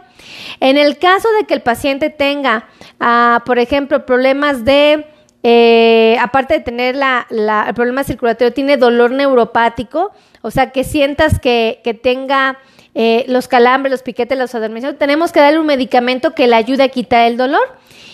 En 0.59 0.77
el 0.77 0.97
caso 0.97 1.29
de 1.39 1.45
que 1.45 1.53
el 1.53 1.61
paciente 1.61 2.09
tenga, 2.09 2.67
ah, 2.99 3.43
por 3.45 3.59
ejemplo, 3.59 4.05
problemas 4.05 4.65
de... 4.65 5.05
Eh, 5.41 6.17
aparte 6.19 6.55
de 6.55 6.59
tener 6.59 6.97
la, 6.97 7.25
el 7.29 7.73
problema 7.73 8.03
circulatorio, 8.03 8.51
tiene 8.51 8.75
dolor 8.75 9.11
neuropático, 9.11 10.11
o 10.41 10.51
sea, 10.51 10.71
que 10.71 10.83
sientas 10.83 11.39
que, 11.39 11.79
que 11.81 11.93
tenga 11.93 12.57
eh, 13.01 13.23
los 13.29 13.47
calambres, 13.47 13.91
los 13.91 14.03
piquetes, 14.03 14.37
los 14.37 14.53
adormecimientos, 14.53 14.99
tenemos 14.99 15.31
que 15.31 15.39
darle 15.39 15.57
un 15.57 15.65
medicamento 15.65 16.35
que 16.35 16.47
le 16.47 16.55
ayude 16.57 16.83
a 16.83 16.89
quitar 16.89 17.27
el 17.27 17.37
dolor. 17.37 17.61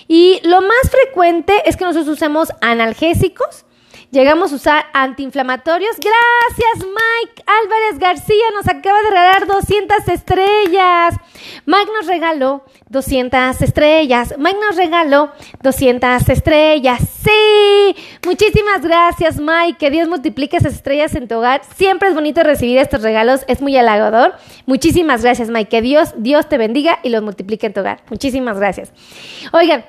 Y 0.07 0.39
lo 0.43 0.61
más 0.61 0.91
frecuente 0.91 1.63
es 1.65 1.75
que 1.75 1.85
nosotros 1.85 2.07
usemos 2.07 2.49
analgésicos, 2.61 3.64
llegamos 4.15 4.53
a 4.53 4.55
usar 4.55 4.85
antiinflamatorios. 4.93 5.97
Gracias, 5.97 6.87
Mike 6.87 7.43
Álvarez 7.45 7.99
García, 7.99 8.45
nos 8.53 8.67
acaba 8.67 9.01
de 9.01 9.09
regalar 9.09 9.45
200 9.45 10.07
estrellas. 10.07 11.15
Mike 11.65 11.91
nos 11.93 12.07
regaló 12.07 12.63
200 12.89 13.61
estrellas. 13.61 14.33
Mike 14.37 14.57
nos 14.65 14.77
regaló 14.77 15.31
200 15.61 16.29
estrellas. 16.29 17.01
Sí, 17.23 17.95
muchísimas 18.25 18.81
gracias, 18.81 19.37
Mike. 19.37 19.77
Que 19.77 19.91
Dios 19.91 20.07
multiplique 20.07 20.57
esas 20.57 20.75
estrellas 20.75 21.13
en 21.15 21.27
tu 21.27 21.35
hogar. 21.35 21.61
Siempre 21.75 22.07
es 22.07 22.15
bonito 22.15 22.41
recibir 22.41 22.77
estos 22.77 23.01
regalos, 23.01 23.41
es 23.47 23.61
muy 23.61 23.75
halagador. 23.75 24.35
Muchísimas 24.65 25.23
gracias, 25.23 25.49
Mike. 25.49 25.69
Que 25.69 25.81
Dios, 25.81 26.13
Dios 26.17 26.47
te 26.47 26.57
bendiga 26.57 26.99
y 27.03 27.09
los 27.09 27.21
multiplique 27.21 27.67
en 27.67 27.73
tu 27.73 27.81
hogar. 27.81 28.01
Muchísimas 28.09 28.57
gracias. 28.57 28.93
Oigan, 29.51 29.83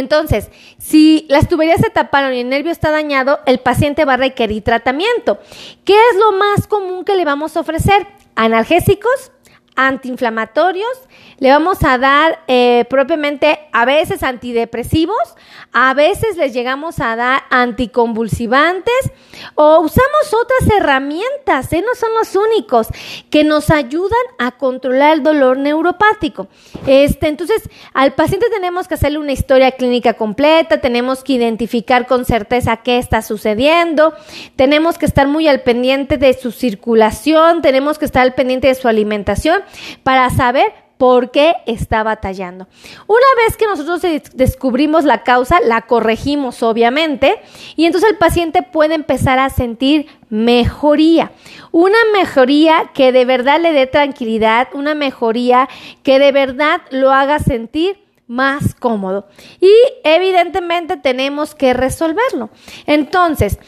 entonces, 0.00 0.50
si 0.78 1.26
las 1.28 1.48
tuberías 1.48 1.80
se 1.80 1.90
taparon 1.90 2.34
y 2.34 2.40
el 2.40 2.48
nervio 2.48 2.72
está 2.72 2.90
dañado, 2.90 3.40
el 3.46 3.58
paciente 3.58 4.04
va 4.04 4.14
a 4.14 4.18
requerir 4.18 4.62
tratamiento. 4.62 5.38
¿Qué 5.84 5.94
es 5.94 6.16
lo 6.18 6.32
más 6.32 6.66
común 6.66 7.04
que 7.04 7.16
le 7.16 7.24
vamos 7.24 7.56
a 7.56 7.60
ofrecer? 7.60 8.06
Analgésicos, 8.34 9.32
antiinflamatorios, 9.76 10.98
le 11.38 11.50
vamos 11.50 11.84
a 11.84 11.98
dar 11.98 12.40
eh, 12.48 12.86
propiamente 12.88 13.60
a 13.72 13.84
veces 13.84 14.22
antidepresivos, 14.22 15.36
a 15.72 15.92
veces 15.92 16.36
les 16.38 16.54
llegamos 16.54 16.98
a 16.98 17.14
dar 17.14 17.42
anticonvulsivantes 17.50 19.12
o 19.54 19.80
usamos 19.80 20.32
otras 20.32 20.78
herramientas, 20.78 21.72
¿eh? 21.74 21.84
no 21.86 21.94
son 21.94 22.08
los 22.18 22.34
únicos, 22.34 22.88
que 23.30 23.44
nos 23.44 23.70
ayudan 23.70 24.18
a 24.38 24.52
controlar 24.52 25.12
el 25.14 25.22
dolor 25.22 25.58
neuropático. 25.58 26.48
Este, 26.86 27.28
entonces, 27.28 27.68
al 27.92 28.14
paciente 28.14 28.48
tenemos 28.48 28.88
que 28.88 28.94
hacerle 28.94 29.18
una 29.18 29.32
historia 29.32 29.72
clínica 29.72 30.14
completa, 30.14 30.80
tenemos 30.80 31.22
que 31.22 31.34
identificar 31.34 32.06
con 32.06 32.24
certeza 32.24 32.78
qué 32.78 32.96
está 32.96 33.20
sucediendo, 33.20 34.14
tenemos 34.56 34.96
que 34.96 35.04
estar 35.04 35.28
muy 35.28 35.48
al 35.48 35.60
pendiente 35.60 36.16
de 36.16 36.32
su 36.32 36.50
circulación, 36.50 37.60
tenemos 37.60 37.98
que 37.98 38.06
estar 38.06 38.22
al 38.22 38.34
pendiente 38.34 38.68
de 38.68 38.74
su 38.74 38.88
alimentación 38.88 39.65
para 40.02 40.30
saber 40.30 40.72
por 40.98 41.30
qué 41.30 41.54
está 41.66 42.02
batallando. 42.02 42.66
Una 43.06 43.26
vez 43.44 43.56
que 43.56 43.66
nosotros 43.66 44.00
descubrimos 44.34 45.04
la 45.04 45.22
causa, 45.22 45.60
la 45.60 45.82
corregimos 45.82 46.62
obviamente 46.62 47.38
y 47.76 47.84
entonces 47.84 48.10
el 48.10 48.16
paciente 48.16 48.62
puede 48.62 48.94
empezar 48.94 49.38
a 49.38 49.50
sentir 49.50 50.06
mejoría. 50.30 51.32
Una 51.70 51.98
mejoría 52.12 52.90
que 52.94 53.12
de 53.12 53.24
verdad 53.24 53.60
le 53.60 53.72
dé 53.72 53.86
tranquilidad, 53.86 54.68
una 54.72 54.94
mejoría 54.94 55.68
que 56.02 56.18
de 56.18 56.32
verdad 56.32 56.80
lo 56.90 57.12
haga 57.12 57.38
sentir 57.38 57.98
más 58.26 58.74
cómodo. 58.74 59.28
Y 59.60 59.72
evidentemente 60.02 60.96
tenemos 60.96 61.54
que 61.54 61.74
resolverlo. 61.74 62.50
Entonces, 62.86 63.58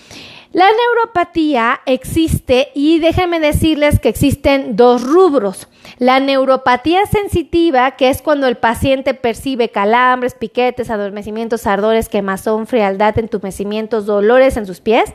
la 0.58 0.66
neuropatía 0.72 1.82
existe 1.86 2.72
y 2.74 2.98
déjenme 2.98 3.38
decirles 3.38 4.00
que 4.00 4.08
existen 4.08 4.74
dos 4.74 5.04
rubros. 5.04 5.68
La 5.98 6.18
neuropatía 6.18 7.06
sensitiva, 7.06 7.92
que 7.92 8.08
es 8.08 8.22
cuando 8.22 8.48
el 8.48 8.56
paciente 8.56 9.14
percibe 9.14 9.68
calambres, 9.68 10.34
piquetes, 10.34 10.90
adormecimientos, 10.90 11.64
ardores, 11.68 12.08
quemazón, 12.08 12.66
frialdad, 12.66 13.16
entumecimientos, 13.20 14.04
dolores 14.04 14.56
en 14.56 14.66
sus 14.66 14.80
pies, 14.80 15.14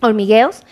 hormigueos. 0.00 0.62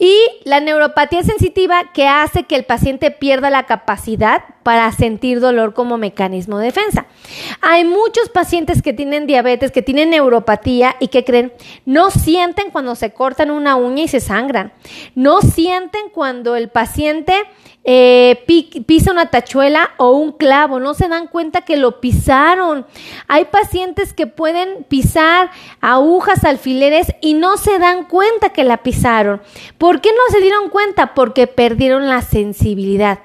Y 0.00 0.16
la 0.42 0.58
neuropatía 0.58 1.22
sensitiva 1.22 1.92
que 1.94 2.08
hace 2.08 2.42
que 2.42 2.56
el 2.56 2.64
paciente 2.64 3.12
pierda 3.12 3.50
la 3.50 3.66
capacidad 3.66 4.42
para 4.68 4.92
sentir 4.92 5.40
dolor 5.40 5.72
como 5.72 5.96
mecanismo 5.96 6.58
de 6.58 6.66
defensa. 6.66 7.06
Hay 7.62 7.86
muchos 7.86 8.28
pacientes 8.28 8.82
que 8.82 8.92
tienen 8.92 9.26
diabetes, 9.26 9.72
que 9.72 9.80
tienen 9.80 10.10
neuropatía 10.10 10.94
y 11.00 11.08
que 11.08 11.24
creen, 11.24 11.54
no 11.86 12.10
sienten 12.10 12.70
cuando 12.70 12.94
se 12.94 13.14
cortan 13.14 13.50
una 13.50 13.76
uña 13.76 14.02
y 14.02 14.08
se 14.08 14.20
sangran. 14.20 14.74
No 15.14 15.40
sienten 15.40 16.10
cuando 16.12 16.54
el 16.54 16.68
paciente 16.68 17.32
eh, 17.82 18.44
pisa 18.86 19.10
una 19.10 19.30
tachuela 19.30 19.92
o 19.96 20.10
un 20.10 20.32
clavo, 20.32 20.80
no 20.80 20.92
se 20.92 21.08
dan 21.08 21.28
cuenta 21.28 21.62
que 21.62 21.78
lo 21.78 22.02
pisaron. 22.02 22.84
Hay 23.26 23.46
pacientes 23.46 24.12
que 24.12 24.26
pueden 24.26 24.84
pisar 24.84 25.50
agujas, 25.80 26.44
alfileres 26.44 27.06
y 27.22 27.32
no 27.32 27.56
se 27.56 27.78
dan 27.78 28.04
cuenta 28.04 28.50
que 28.50 28.64
la 28.64 28.82
pisaron. 28.82 29.40
¿Por 29.78 30.02
qué 30.02 30.10
no 30.10 30.30
se 30.30 30.42
dieron 30.42 30.68
cuenta? 30.68 31.14
Porque 31.14 31.46
perdieron 31.46 32.06
la 32.06 32.20
sensibilidad. 32.20 33.20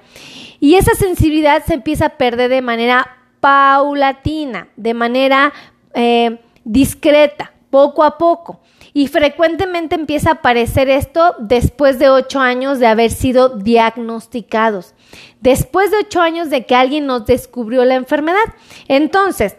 Y 0.63 0.75
esa 0.75 0.95
sensibilidad 0.95 1.61
se 1.65 1.73
empieza 1.73 2.05
a 2.05 2.17
perder 2.17 2.49
de 2.49 2.61
manera 2.61 3.17
paulatina, 3.41 4.69
de 4.77 4.93
manera 4.93 5.51
eh, 5.93 6.39
discreta, 6.63 7.51
poco 7.69 8.01
a 8.05 8.17
poco. 8.17 8.61
Y 8.93 9.09
frecuentemente 9.09 9.95
empieza 9.95 10.29
a 10.29 10.33
aparecer 10.35 10.87
esto 10.87 11.35
después 11.37 11.99
de 11.99 12.09
ocho 12.09 12.39
años 12.39 12.79
de 12.79 12.87
haber 12.87 13.11
sido 13.11 13.49
diagnosticados, 13.49 14.95
después 15.41 15.91
de 15.91 15.97
ocho 15.97 16.21
años 16.21 16.49
de 16.49 16.65
que 16.65 16.75
alguien 16.75 17.07
nos 17.07 17.25
descubrió 17.25 17.83
la 17.83 17.95
enfermedad. 17.95 18.45
Entonces, 18.87 19.57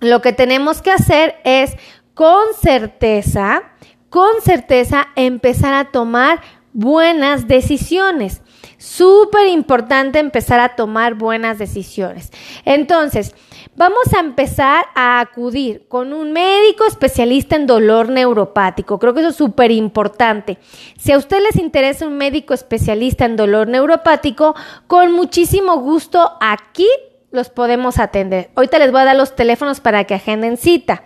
lo 0.00 0.22
que 0.22 0.32
tenemos 0.32 0.80
que 0.80 0.92
hacer 0.92 1.34
es 1.44 1.76
con 2.14 2.54
certeza, 2.58 3.64
con 4.08 4.40
certeza 4.42 5.08
empezar 5.14 5.74
a 5.74 5.90
tomar 5.90 6.40
buenas 6.72 7.48
decisiones. 7.48 8.42
Súper 8.78 9.46
importante 9.48 10.18
empezar 10.18 10.60
a 10.60 10.74
tomar 10.74 11.14
buenas 11.14 11.58
decisiones. 11.58 12.30
Entonces, 12.64 13.34
Vamos 13.74 14.12
a 14.14 14.20
empezar 14.20 14.84
a 14.94 15.18
acudir 15.20 15.86
con 15.88 16.12
un 16.12 16.32
médico 16.32 16.84
especialista 16.84 17.56
en 17.56 17.66
dolor 17.66 18.10
neuropático. 18.10 18.98
Creo 18.98 19.14
que 19.14 19.20
eso 19.20 19.30
es 19.30 19.36
súper 19.36 19.70
importante. 19.70 20.58
Si 20.98 21.10
a 21.10 21.16
usted 21.16 21.42
les 21.42 21.56
interesa 21.56 22.06
un 22.06 22.18
médico 22.18 22.52
especialista 22.52 23.24
en 23.24 23.36
dolor 23.36 23.68
neuropático, 23.68 24.54
con 24.86 25.12
muchísimo 25.12 25.78
gusto 25.78 26.32
aquí 26.40 26.86
los 27.32 27.48
podemos 27.48 27.98
atender. 27.98 28.50
Ahorita 28.54 28.78
les 28.78 28.92
voy 28.92 29.00
a 29.00 29.06
dar 29.06 29.16
los 29.16 29.34
teléfonos 29.34 29.80
para 29.80 30.04
que 30.04 30.14
agenden 30.14 30.56
cita. 30.56 31.02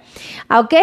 ¿Ok? 0.50 0.74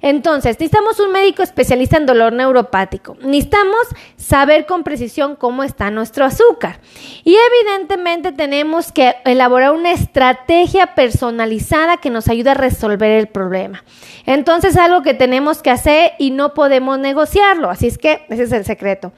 Entonces, 0.00 0.58
necesitamos 0.58 1.00
un 1.00 1.12
médico 1.12 1.42
especialista 1.42 1.96
en 1.96 2.06
dolor 2.06 2.32
neuropático. 2.32 3.16
Necesitamos 3.20 3.88
saber 4.16 4.64
con 4.64 4.84
precisión 4.84 5.36
cómo 5.36 5.64
está 5.64 5.90
nuestro 5.90 6.24
azúcar. 6.24 6.80
Y 7.24 7.36
evidentemente 7.36 8.32
tenemos 8.32 8.92
que 8.92 9.16
elaborar 9.24 9.72
una 9.72 9.90
estrategia 9.90 10.94
personalizada 10.94 11.96
que 11.96 12.10
nos 12.10 12.28
ayude 12.28 12.50
a 12.50 12.54
resolver 12.54 13.10
el 13.10 13.26
problema. 13.26 13.84
Entonces, 14.24 14.76
algo 14.76 15.02
que 15.02 15.14
tenemos 15.14 15.62
que 15.62 15.70
hacer 15.70 16.12
y 16.18 16.30
no 16.30 16.54
podemos 16.54 16.98
negociarlo. 16.98 17.70
Así 17.70 17.88
es 17.88 17.98
que 17.98 18.24
ese 18.28 18.44
es 18.44 18.52
el 18.52 18.64
secreto. 18.64 19.12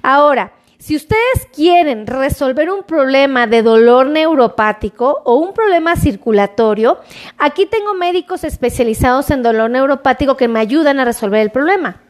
Ahora, 0.00 0.52
si 0.84 0.96
ustedes 0.96 1.48
quieren 1.50 2.06
resolver 2.06 2.68
un 2.68 2.82
problema 2.82 3.46
de 3.46 3.62
dolor 3.62 4.08
neuropático 4.08 5.22
o 5.24 5.36
un 5.36 5.54
problema 5.54 5.96
circulatorio, 5.96 6.98
aquí 7.38 7.64
tengo 7.64 7.94
médicos 7.94 8.44
especializados 8.44 9.30
en 9.30 9.42
dolor 9.42 9.70
neuropático 9.70 10.36
que 10.36 10.46
me 10.46 10.60
ayudan 10.60 11.00
a 11.00 11.06
resolver 11.06 11.40
el 11.40 11.48
problema. 11.48 12.02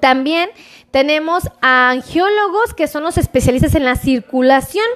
También 0.00 0.48
tenemos 0.90 1.50
a 1.60 1.90
angiólogos, 1.90 2.72
que 2.72 2.88
son 2.88 3.02
los 3.02 3.18
especialistas 3.18 3.74
en 3.74 3.84
la 3.84 3.96
circulación, 3.96 4.86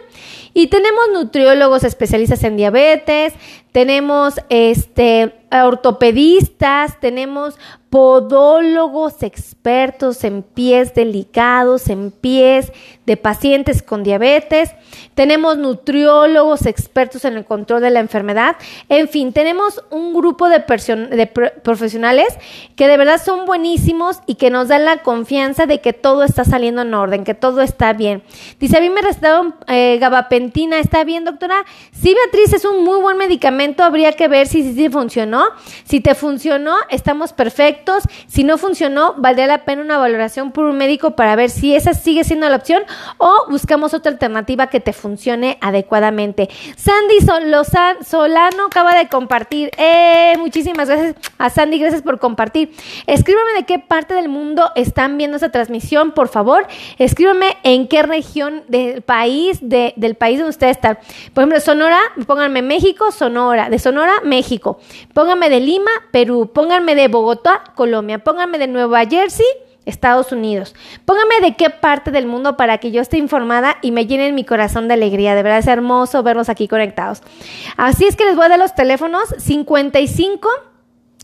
y 0.55 0.69
tenemos 0.69 1.05
nutriólogos 1.13 1.85
especialistas 1.85 2.43
en 2.45 2.57
diabetes, 2.57 3.35
tenemos 3.73 4.35
este 4.49 5.35
ortopedistas, 5.61 6.99
tenemos 7.01 7.59
podólogos 7.91 9.23
expertos 9.23 10.25
en 10.25 10.43
pies 10.43 10.95
delicados, 10.95 11.91
en 11.91 12.11
pies 12.11 12.73
de 13.05 13.19
pacientes 13.19 13.83
con 13.83 14.03
diabetes, 14.03 14.71
tenemos 15.15 15.59
nutriólogos 15.59 16.65
expertos 16.65 17.27
en 17.27 17.37
el 17.37 17.45
control 17.45 17.83
de 17.83 17.91
la 17.91 18.01
enfermedad, 18.01 18.57
en 18.89 19.09
fin, 19.09 19.35
tenemos 19.35 19.85
un 19.91 20.15
grupo 20.15 20.49
de, 20.49 20.61
profesionales 20.61 22.29
que 22.77 22.89
de 22.89 22.97
verdad 22.97 23.21
son 23.23 23.45
buenísimos 23.45 24.21
y 24.27 24.37
que 24.37 24.49
nos 24.49 24.69
dan 24.69 24.87
la 24.87 25.03
confianza 25.03 25.67
de 25.67 25.83
que 25.83 25.93
todo 25.93 26.23
está 26.23 26.45
saliendo 26.45 26.81
en 26.81 26.95
orden, 26.95 27.25
que 27.25 27.35
todo 27.35 27.61
está 27.61 27.93
bien. 27.93 28.23
Dice, 28.59 28.79
a 28.79 28.81
mí 28.81 28.89
me 28.89 29.03
recetaron 29.03 29.55
eh, 29.69 29.99
gabapentina, 30.01 30.79
¿está 30.79 31.05
bien, 31.05 31.25
doctora? 31.25 31.67
Sí, 31.91 32.15
Beatriz, 32.15 32.55
es 32.55 32.65
un 32.65 32.85
muy 32.85 33.03
buen 33.03 33.19
medicamento, 33.19 33.53
habría 33.79 34.13
que 34.13 34.29
ver 34.29 34.47
si, 34.47 34.75
si 34.75 34.89
funcionó. 34.89 35.45
Si 35.85 36.01
te 36.01 36.15
funcionó, 36.15 36.77
estamos 36.91 37.33
perfectos. 37.33 38.05
Si 38.27 38.45
no 38.45 38.59
funcionó, 38.59 39.15
valdría 39.17 39.47
la 39.47 39.65
pena 39.65 39.83
una 39.83 39.99
valoración 39.99 40.53
por 40.53 40.65
un 40.65 40.77
médico 40.77 41.17
para 41.17 41.37
ver 41.37 41.51
si 41.51 41.75
esa 41.75 41.95
sigue 41.95 42.25
siendo 42.25 42.49
la 42.49 42.57
opción 42.57 42.83
o 43.19 43.47
buscamos 43.51 43.95
otra 43.95 44.13
alternativa 44.13 44.67
que 44.69 44.81
te 44.81 44.93
funcione 44.93 45.59
adecuadamente. 45.61 46.49
Sandy 46.77 47.19
Solano 48.05 48.67
acaba 48.67 48.95
de 48.97 49.09
compartir. 49.09 49.71
Eh, 49.77 50.35
muchísimas 50.39 50.89
gracias 50.89 51.15
a 51.39 51.51
Sandy, 51.51 51.79
gracias 51.79 52.03
por 52.03 52.19
compartir. 52.19 52.73
Escríbame 53.07 53.53
de 53.55 53.65
qué 53.65 53.79
parte 53.79 54.15
del 54.15 54.29
mundo 54.29 54.71
están 54.75 55.17
viendo 55.19 55.37
esta 55.37 55.51
transmisión, 55.51 56.13
por 56.13 56.29
favor. 56.29 56.67
Escríbame 56.99 57.57
en 57.63 57.89
qué 57.89 58.03
región 58.03 58.65
del 58.69 59.03
país, 59.03 59.59
del 59.63 60.15
país 60.17 60.39
donde 60.39 60.51
ustedes 60.51 60.77
están. 60.77 60.99
Por 61.35 61.43
ejemplo, 61.43 61.61
Sonora, 61.61 61.99
pónganme 62.27 62.63
México, 62.63 63.11
Sonora. 63.13 63.52
De 63.53 63.79
Sonora, 63.79 64.15
México. 64.25 64.79
Pónganme 65.15 65.51
de 65.51 65.61
Lima, 65.61 65.91
Perú. 66.11 66.51
Pónganme 66.53 66.95
de 66.95 67.09
Bogotá, 67.09 67.65
Colombia. 67.75 68.19
Pónganme 68.19 68.59
de 68.59 68.67
Nueva 68.67 69.05
Jersey, 69.07 69.47
Estados 69.85 70.33
Unidos. 70.33 70.75
Pónganme 71.05 71.41
de 71.41 71.55
qué 71.57 71.71
parte 71.71 72.11
del 72.11 72.27
mundo 72.27 72.57
para 72.57 72.79
que 72.79 72.91
yo 72.91 73.01
esté 73.03 73.19
informada 73.19 73.79
y 73.83 73.91
me 73.91 74.07
llenen 74.07 74.35
mi 74.35 74.45
corazón 74.45 74.89
de 74.89 74.95
alegría. 74.95 75.35
De 75.35 75.43
verdad 75.43 75.59
es 75.59 75.67
hermoso 75.67 76.23
verlos 76.23 76.49
aquí 76.49 76.69
conectados. 76.69 77.23
Así 77.77 78.07
es 78.07 78.17
que 78.17 78.25
les 78.25 78.37
voy 78.37 78.47
a 78.47 78.51
dar 78.51 78.59
los 78.59 78.75
teléfonos 78.75 79.25
55 79.39 80.49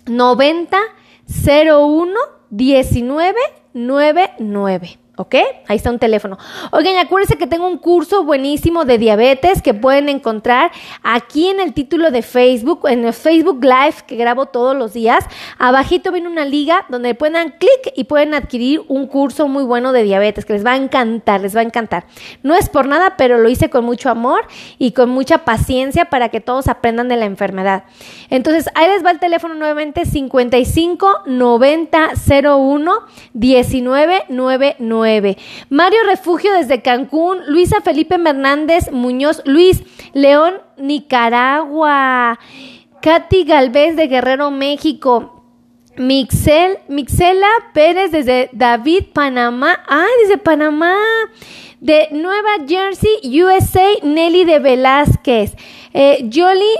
90 0.07 0.79
01 1.27 2.15
19 2.51 3.37
99. 3.75 5.08
¿Ok? 5.19 5.35
Ahí 5.67 5.77
está 5.77 5.91
un 5.91 5.99
teléfono. 5.99 6.39
Oigan, 6.71 6.97
acuérdense 6.97 7.37
que 7.37 7.49
tengo 7.49 7.67
un 7.67 7.79
curso 7.79 8.23
buenísimo 8.23 8.85
de 8.85 8.99
diabetes 8.99 9.63
que 9.63 9.75
pueden 9.75 10.09
encontrar 10.09 10.71
aquí 11.03 11.49
en 11.49 11.59
el 11.59 11.75
título 11.75 12.13
de 12.13 12.23
Facebook, 12.23 12.87
en 12.89 13.05
el 13.05 13.13
Facebook 13.13 13.59
Live 13.65 13.97
que 14.07 14.15
grabo 14.15 14.47
todos 14.47 14.77
los 14.77 14.93
días. 14.93 15.25
Abajito 15.59 16.13
viene 16.13 16.29
una 16.29 16.45
liga 16.45 16.87
donde 16.89 17.17
pueden 17.17 17.35
dar 17.35 17.59
clic 17.59 17.93
y 17.97 18.05
pueden 18.05 18.33
adquirir 18.33 18.83
un 18.87 19.09
curso 19.09 19.49
muy 19.49 19.65
bueno 19.65 19.93
de 19.93 20.05
diabetes 20.05 20.45
que 20.45 20.53
les 20.53 20.65
va 20.65 20.73
a 20.73 20.77
encantar, 20.77 21.41
les 21.41 21.57
va 21.57 21.61
a 21.61 21.65
encantar. 21.65 22.07
No 22.45 22.55
es 22.55 22.69
por 22.69 22.87
nada, 22.87 23.17
pero 23.17 23.39
lo 23.39 23.49
hice 23.49 23.71
con 23.71 23.85
mucho 23.85 24.11
amor 24.11 24.47
y 24.79 24.93
con 24.93 25.11
mucha 25.11 25.39
paciencia 25.39 26.05
para 26.05 26.29
que 26.29 26.41
todos 26.41 26.69
aprendan 26.69 27.09
de 27.09 27.17
la 27.17 27.25
enfermedad. 27.25 27.83
Entonces, 28.31 28.71
ahí 28.77 28.87
les 28.87 29.05
va 29.05 29.11
el 29.11 29.19
teléfono 29.19 29.55
nuevamente 29.55 30.05
55 30.05 31.23
90 31.27 32.11
01 32.57 32.93
19 33.33 34.25
99. 34.29 35.08
Mario 35.71 35.99
Refugio 36.07 36.53
desde 36.53 36.83
Cancún, 36.83 37.39
Luisa 37.47 37.81
Felipe 37.81 38.17
Hernández 38.17 38.91
Muñoz, 38.93 39.43
Luis 39.45 39.83
León, 40.13 40.55
Nicaragua, 40.77 42.39
Katy 43.01 43.45
Galvez 43.45 43.97
de 43.97 44.07
Guerrero, 44.07 44.51
México, 44.51 45.43
Mixel, 45.97 46.79
Mixela 46.89 47.49
Pérez 47.75 48.13
desde 48.13 48.51
David, 48.53 49.07
Panamá, 49.13 49.83
ay, 49.89 50.11
desde 50.23 50.39
Panamá, 50.39 50.97
de 51.81 52.09
Nueva 52.13 52.67
Jersey, 52.67 53.43
USA, 53.43 53.87
Nelly 54.03 54.45
de 54.45 54.59
Velázquez. 54.59 55.55
Eh, 55.93 56.29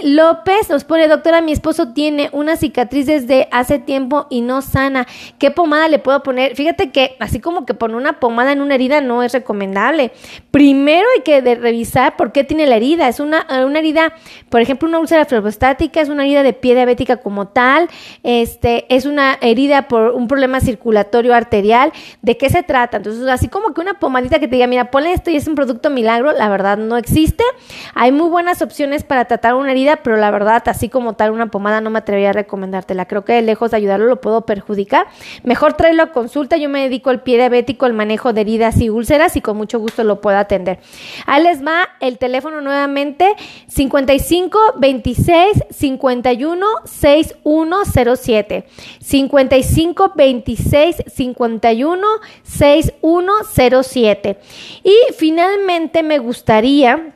López 0.03 0.71
nos 0.71 0.85
pone, 0.85 1.09
doctora, 1.09 1.41
mi 1.41 1.53
esposo 1.53 1.93
tiene 1.93 2.29
una 2.33 2.57
cicatriz 2.57 3.07
desde 3.07 3.49
hace 3.51 3.79
tiempo 3.79 4.27
y 4.31 4.41
no 4.41 4.63
sana. 4.63 5.07
¿Qué 5.39 5.51
pomada 5.51 5.89
le 5.89 5.99
puedo 5.99 6.23
poner? 6.23 6.55
Fíjate 6.57 6.91
que 6.91 7.17
así 7.21 7.41
como 7.41 7.67
que 7.67 7.75
poner 7.75 7.97
una 7.97 8.21
pomada 8.21 8.53
en 8.53 8.61
una 8.61 8.75
herida 8.75 9.01
no 9.01 9.23
es 9.23 9.33
recomendable. 9.33 10.13
Primero 10.51 11.07
hay 11.17 11.23
que 11.23 11.41
revisar 11.41 12.17
por 12.17 12.33
qué 12.33 12.45
tiene 12.45 12.67
la 12.67 12.77
herida. 12.77 13.09
Es 13.09 13.21
una, 13.21 13.47
una 13.65 13.79
herida, 13.79 14.15
por 14.49 14.61
ejemplo, 14.61 14.89
una 14.89 14.99
úlcera 14.99 15.25
fibrostática, 15.25 16.01
es 16.01 16.09
una 16.09 16.25
herida 16.25 16.43
de 16.43 16.53
pie 16.53 16.75
diabética 16.75 17.19
como 17.19 17.49
tal, 17.49 17.89
este, 18.23 18.87
es 18.95 19.07
una 19.07 19.39
herida 19.41 19.89
por 19.89 20.13
un 20.13 20.29
problema 20.29 20.61
circulatorio 20.61 21.35
arterial. 21.35 21.93
¿De 22.23 22.37
qué 22.37 22.51
se 22.51 22.63
trata? 22.63 22.99
Entonces, 22.99 23.27
así 23.29 23.49
como 23.49 23.75
que 23.75 23.81
una 23.81 23.99
pomadita 23.99 24.39
que 24.39 24.49
te 24.49 24.57
diga, 24.57 24.67
mira, 24.67 24.91
ponle 24.91 25.13
esto 25.13 25.31
y 25.31 25.37
es 25.37 25.47
un 25.47 25.55
producto 25.55 25.91
milagro, 25.91 26.33
la 26.33 26.49
verdad 26.49 26.79
no 26.79 26.97
existe. 26.97 27.45
Hay 27.95 28.13
muy 28.13 28.29
buenas 28.29 28.63
opciones 28.63 28.98
para 29.05 29.27
tratar 29.27 29.55
una 29.55 29.73
herida, 29.73 29.97
pero 30.03 30.17
la 30.17 30.31
verdad, 30.31 30.63
así 30.67 30.89
como 30.89 31.15
tal 31.15 31.31
una 31.31 31.51
pomada, 31.51 31.81
no 31.81 31.91
me 31.91 31.99
atrevería 31.99 32.31
a 32.31 32.33
recomendártela. 32.33 33.07
Creo 33.07 33.25
que 33.25 33.41
lejos 33.43 33.71
de 33.71 33.77
ayudarlo 33.77 34.07
lo 34.07 34.21
puedo 34.21 34.43
perjudicar. 34.43 35.07
Mejor 35.43 35.75
tráelo 35.75 36.03
a 36.03 36.13
consulta. 36.13 36.57
Yo 36.57 36.69
me 36.69 36.83
dedico 36.83 37.11
al 37.11 37.23
pie 37.23 37.37
diabético, 37.37 37.87
al 37.87 37.93
manejo 37.93 38.33
de 38.33 38.41
heridas 38.43 38.81
y 38.81 38.91
úlceras 38.91 39.37
y 39.37 39.41
con 39.41 39.57
mucho 39.57 39.79
gusto 39.79 40.05
lo 40.05 40.21
puedo 40.21 40.39
atender. 40.39 40.79
Ahí 41.27 41.43
les 41.43 41.65
va 41.65 41.89
el 42.01 42.19
teléfono 42.19 42.61
nuevamente: 42.61 43.35
55 43.67 44.59
26 44.79 45.65
51 45.71 46.67
6107. 46.85 48.67
55 49.01 50.13
26 50.15 51.05
51 51.07 52.07
6107. 52.43 54.39
Y 54.85 54.97
finalmente 55.15 56.03
me 56.03 56.19
gustaría 56.19 57.15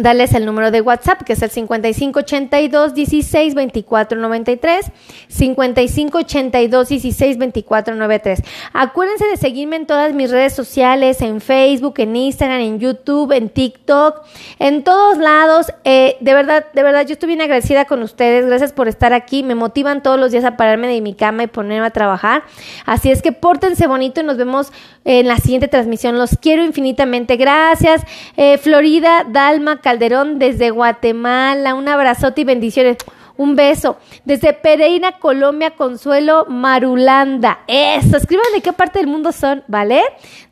darles 0.00 0.34
el 0.34 0.46
número 0.46 0.70
de 0.70 0.80
WhatsApp, 0.80 1.22
que 1.22 1.34
es 1.34 1.42
el 1.42 1.50
5582 1.50 2.94
16 2.94 3.54
24 3.54 4.18
93, 4.18 4.86
5582 5.28 6.88
16 6.88 7.38
24 7.38 7.94
93. 7.94 8.42
Acuérdense 8.72 9.26
de 9.26 9.36
seguirme 9.36 9.76
en 9.76 9.86
todas 9.86 10.12
mis 10.14 10.30
redes 10.30 10.52
sociales, 10.52 11.20
en 11.22 11.40
Facebook, 11.40 11.94
en 11.98 12.16
Instagram, 12.16 12.60
en 12.60 12.78
YouTube, 12.80 13.32
en 13.32 13.48
TikTok, 13.48 14.22
en 14.58 14.84
todos 14.84 15.18
lados. 15.18 15.72
Eh, 15.84 16.16
de 16.20 16.34
verdad, 16.34 16.66
de 16.72 16.82
verdad, 16.82 17.06
yo 17.06 17.12
estoy 17.12 17.28
bien 17.28 17.40
agradecida 17.40 17.84
con 17.84 18.02
ustedes. 18.02 18.46
Gracias 18.46 18.72
por 18.72 18.88
estar 18.88 19.12
aquí. 19.12 19.42
Me 19.42 19.54
motivan 19.54 20.02
todos 20.02 20.18
los 20.18 20.32
días 20.32 20.44
a 20.44 20.56
pararme 20.56 20.88
de 20.88 21.00
mi 21.00 21.14
cama 21.14 21.44
y 21.44 21.46
ponerme 21.46 21.86
a 21.86 21.90
trabajar. 21.90 22.42
Así 22.86 23.10
es 23.10 23.22
que 23.22 23.32
pórtense 23.32 23.86
bonito 23.86 24.20
y 24.20 24.24
nos 24.24 24.36
vemos 24.36 24.72
en 25.04 25.28
la 25.28 25.36
siguiente 25.36 25.68
transmisión. 25.68 26.18
Los 26.18 26.36
quiero 26.36 26.64
infinitamente. 26.64 27.36
Gracias. 27.36 28.02
Eh, 28.36 28.58
Florida, 28.58 29.24
Dalma, 29.28 29.80
Calderón 29.90 30.38
desde 30.38 30.70
Guatemala. 30.70 31.74
Un 31.74 31.88
abrazote 31.88 32.42
y 32.42 32.44
bendiciones. 32.44 32.98
Un 33.36 33.56
beso. 33.56 33.96
Desde 34.24 34.52
Pereira, 34.52 35.18
Colombia, 35.18 35.70
Consuelo 35.70 36.46
Marulanda. 36.48 37.64
Eso. 37.66 38.16
Escriban 38.16 38.46
de 38.54 38.60
qué 38.60 38.72
parte 38.72 39.00
del 39.00 39.08
mundo 39.08 39.32
son, 39.32 39.64
¿vale? 39.66 40.00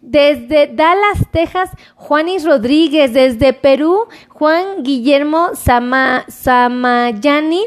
Desde 0.00 0.66
Dallas, 0.66 1.18
Texas, 1.30 1.70
Juanis 1.94 2.44
Rodríguez. 2.44 3.12
Desde 3.12 3.52
Perú, 3.52 4.08
Juan 4.28 4.82
Guillermo 4.82 5.50
Samayani. 5.54 7.66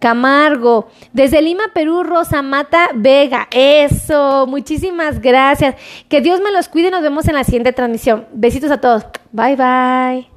Camargo. 0.00 0.88
Desde 1.12 1.40
Lima, 1.40 1.70
Perú, 1.72 2.02
Rosa 2.02 2.42
Mata 2.42 2.90
Vega. 2.92 3.46
Eso. 3.52 4.48
Muchísimas 4.48 5.20
gracias. 5.20 5.76
Que 6.08 6.20
Dios 6.20 6.40
me 6.40 6.50
los 6.50 6.68
cuide. 6.68 6.90
Nos 6.90 7.02
vemos 7.02 7.28
en 7.28 7.36
la 7.36 7.44
siguiente 7.44 7.72
transmisión. 7.72 8.26
Besitos 8.32 8.72
a 8.72 8.80
todos. 8.80 9.06
Bye, 9.30 9.54
bye. 9.54 10.31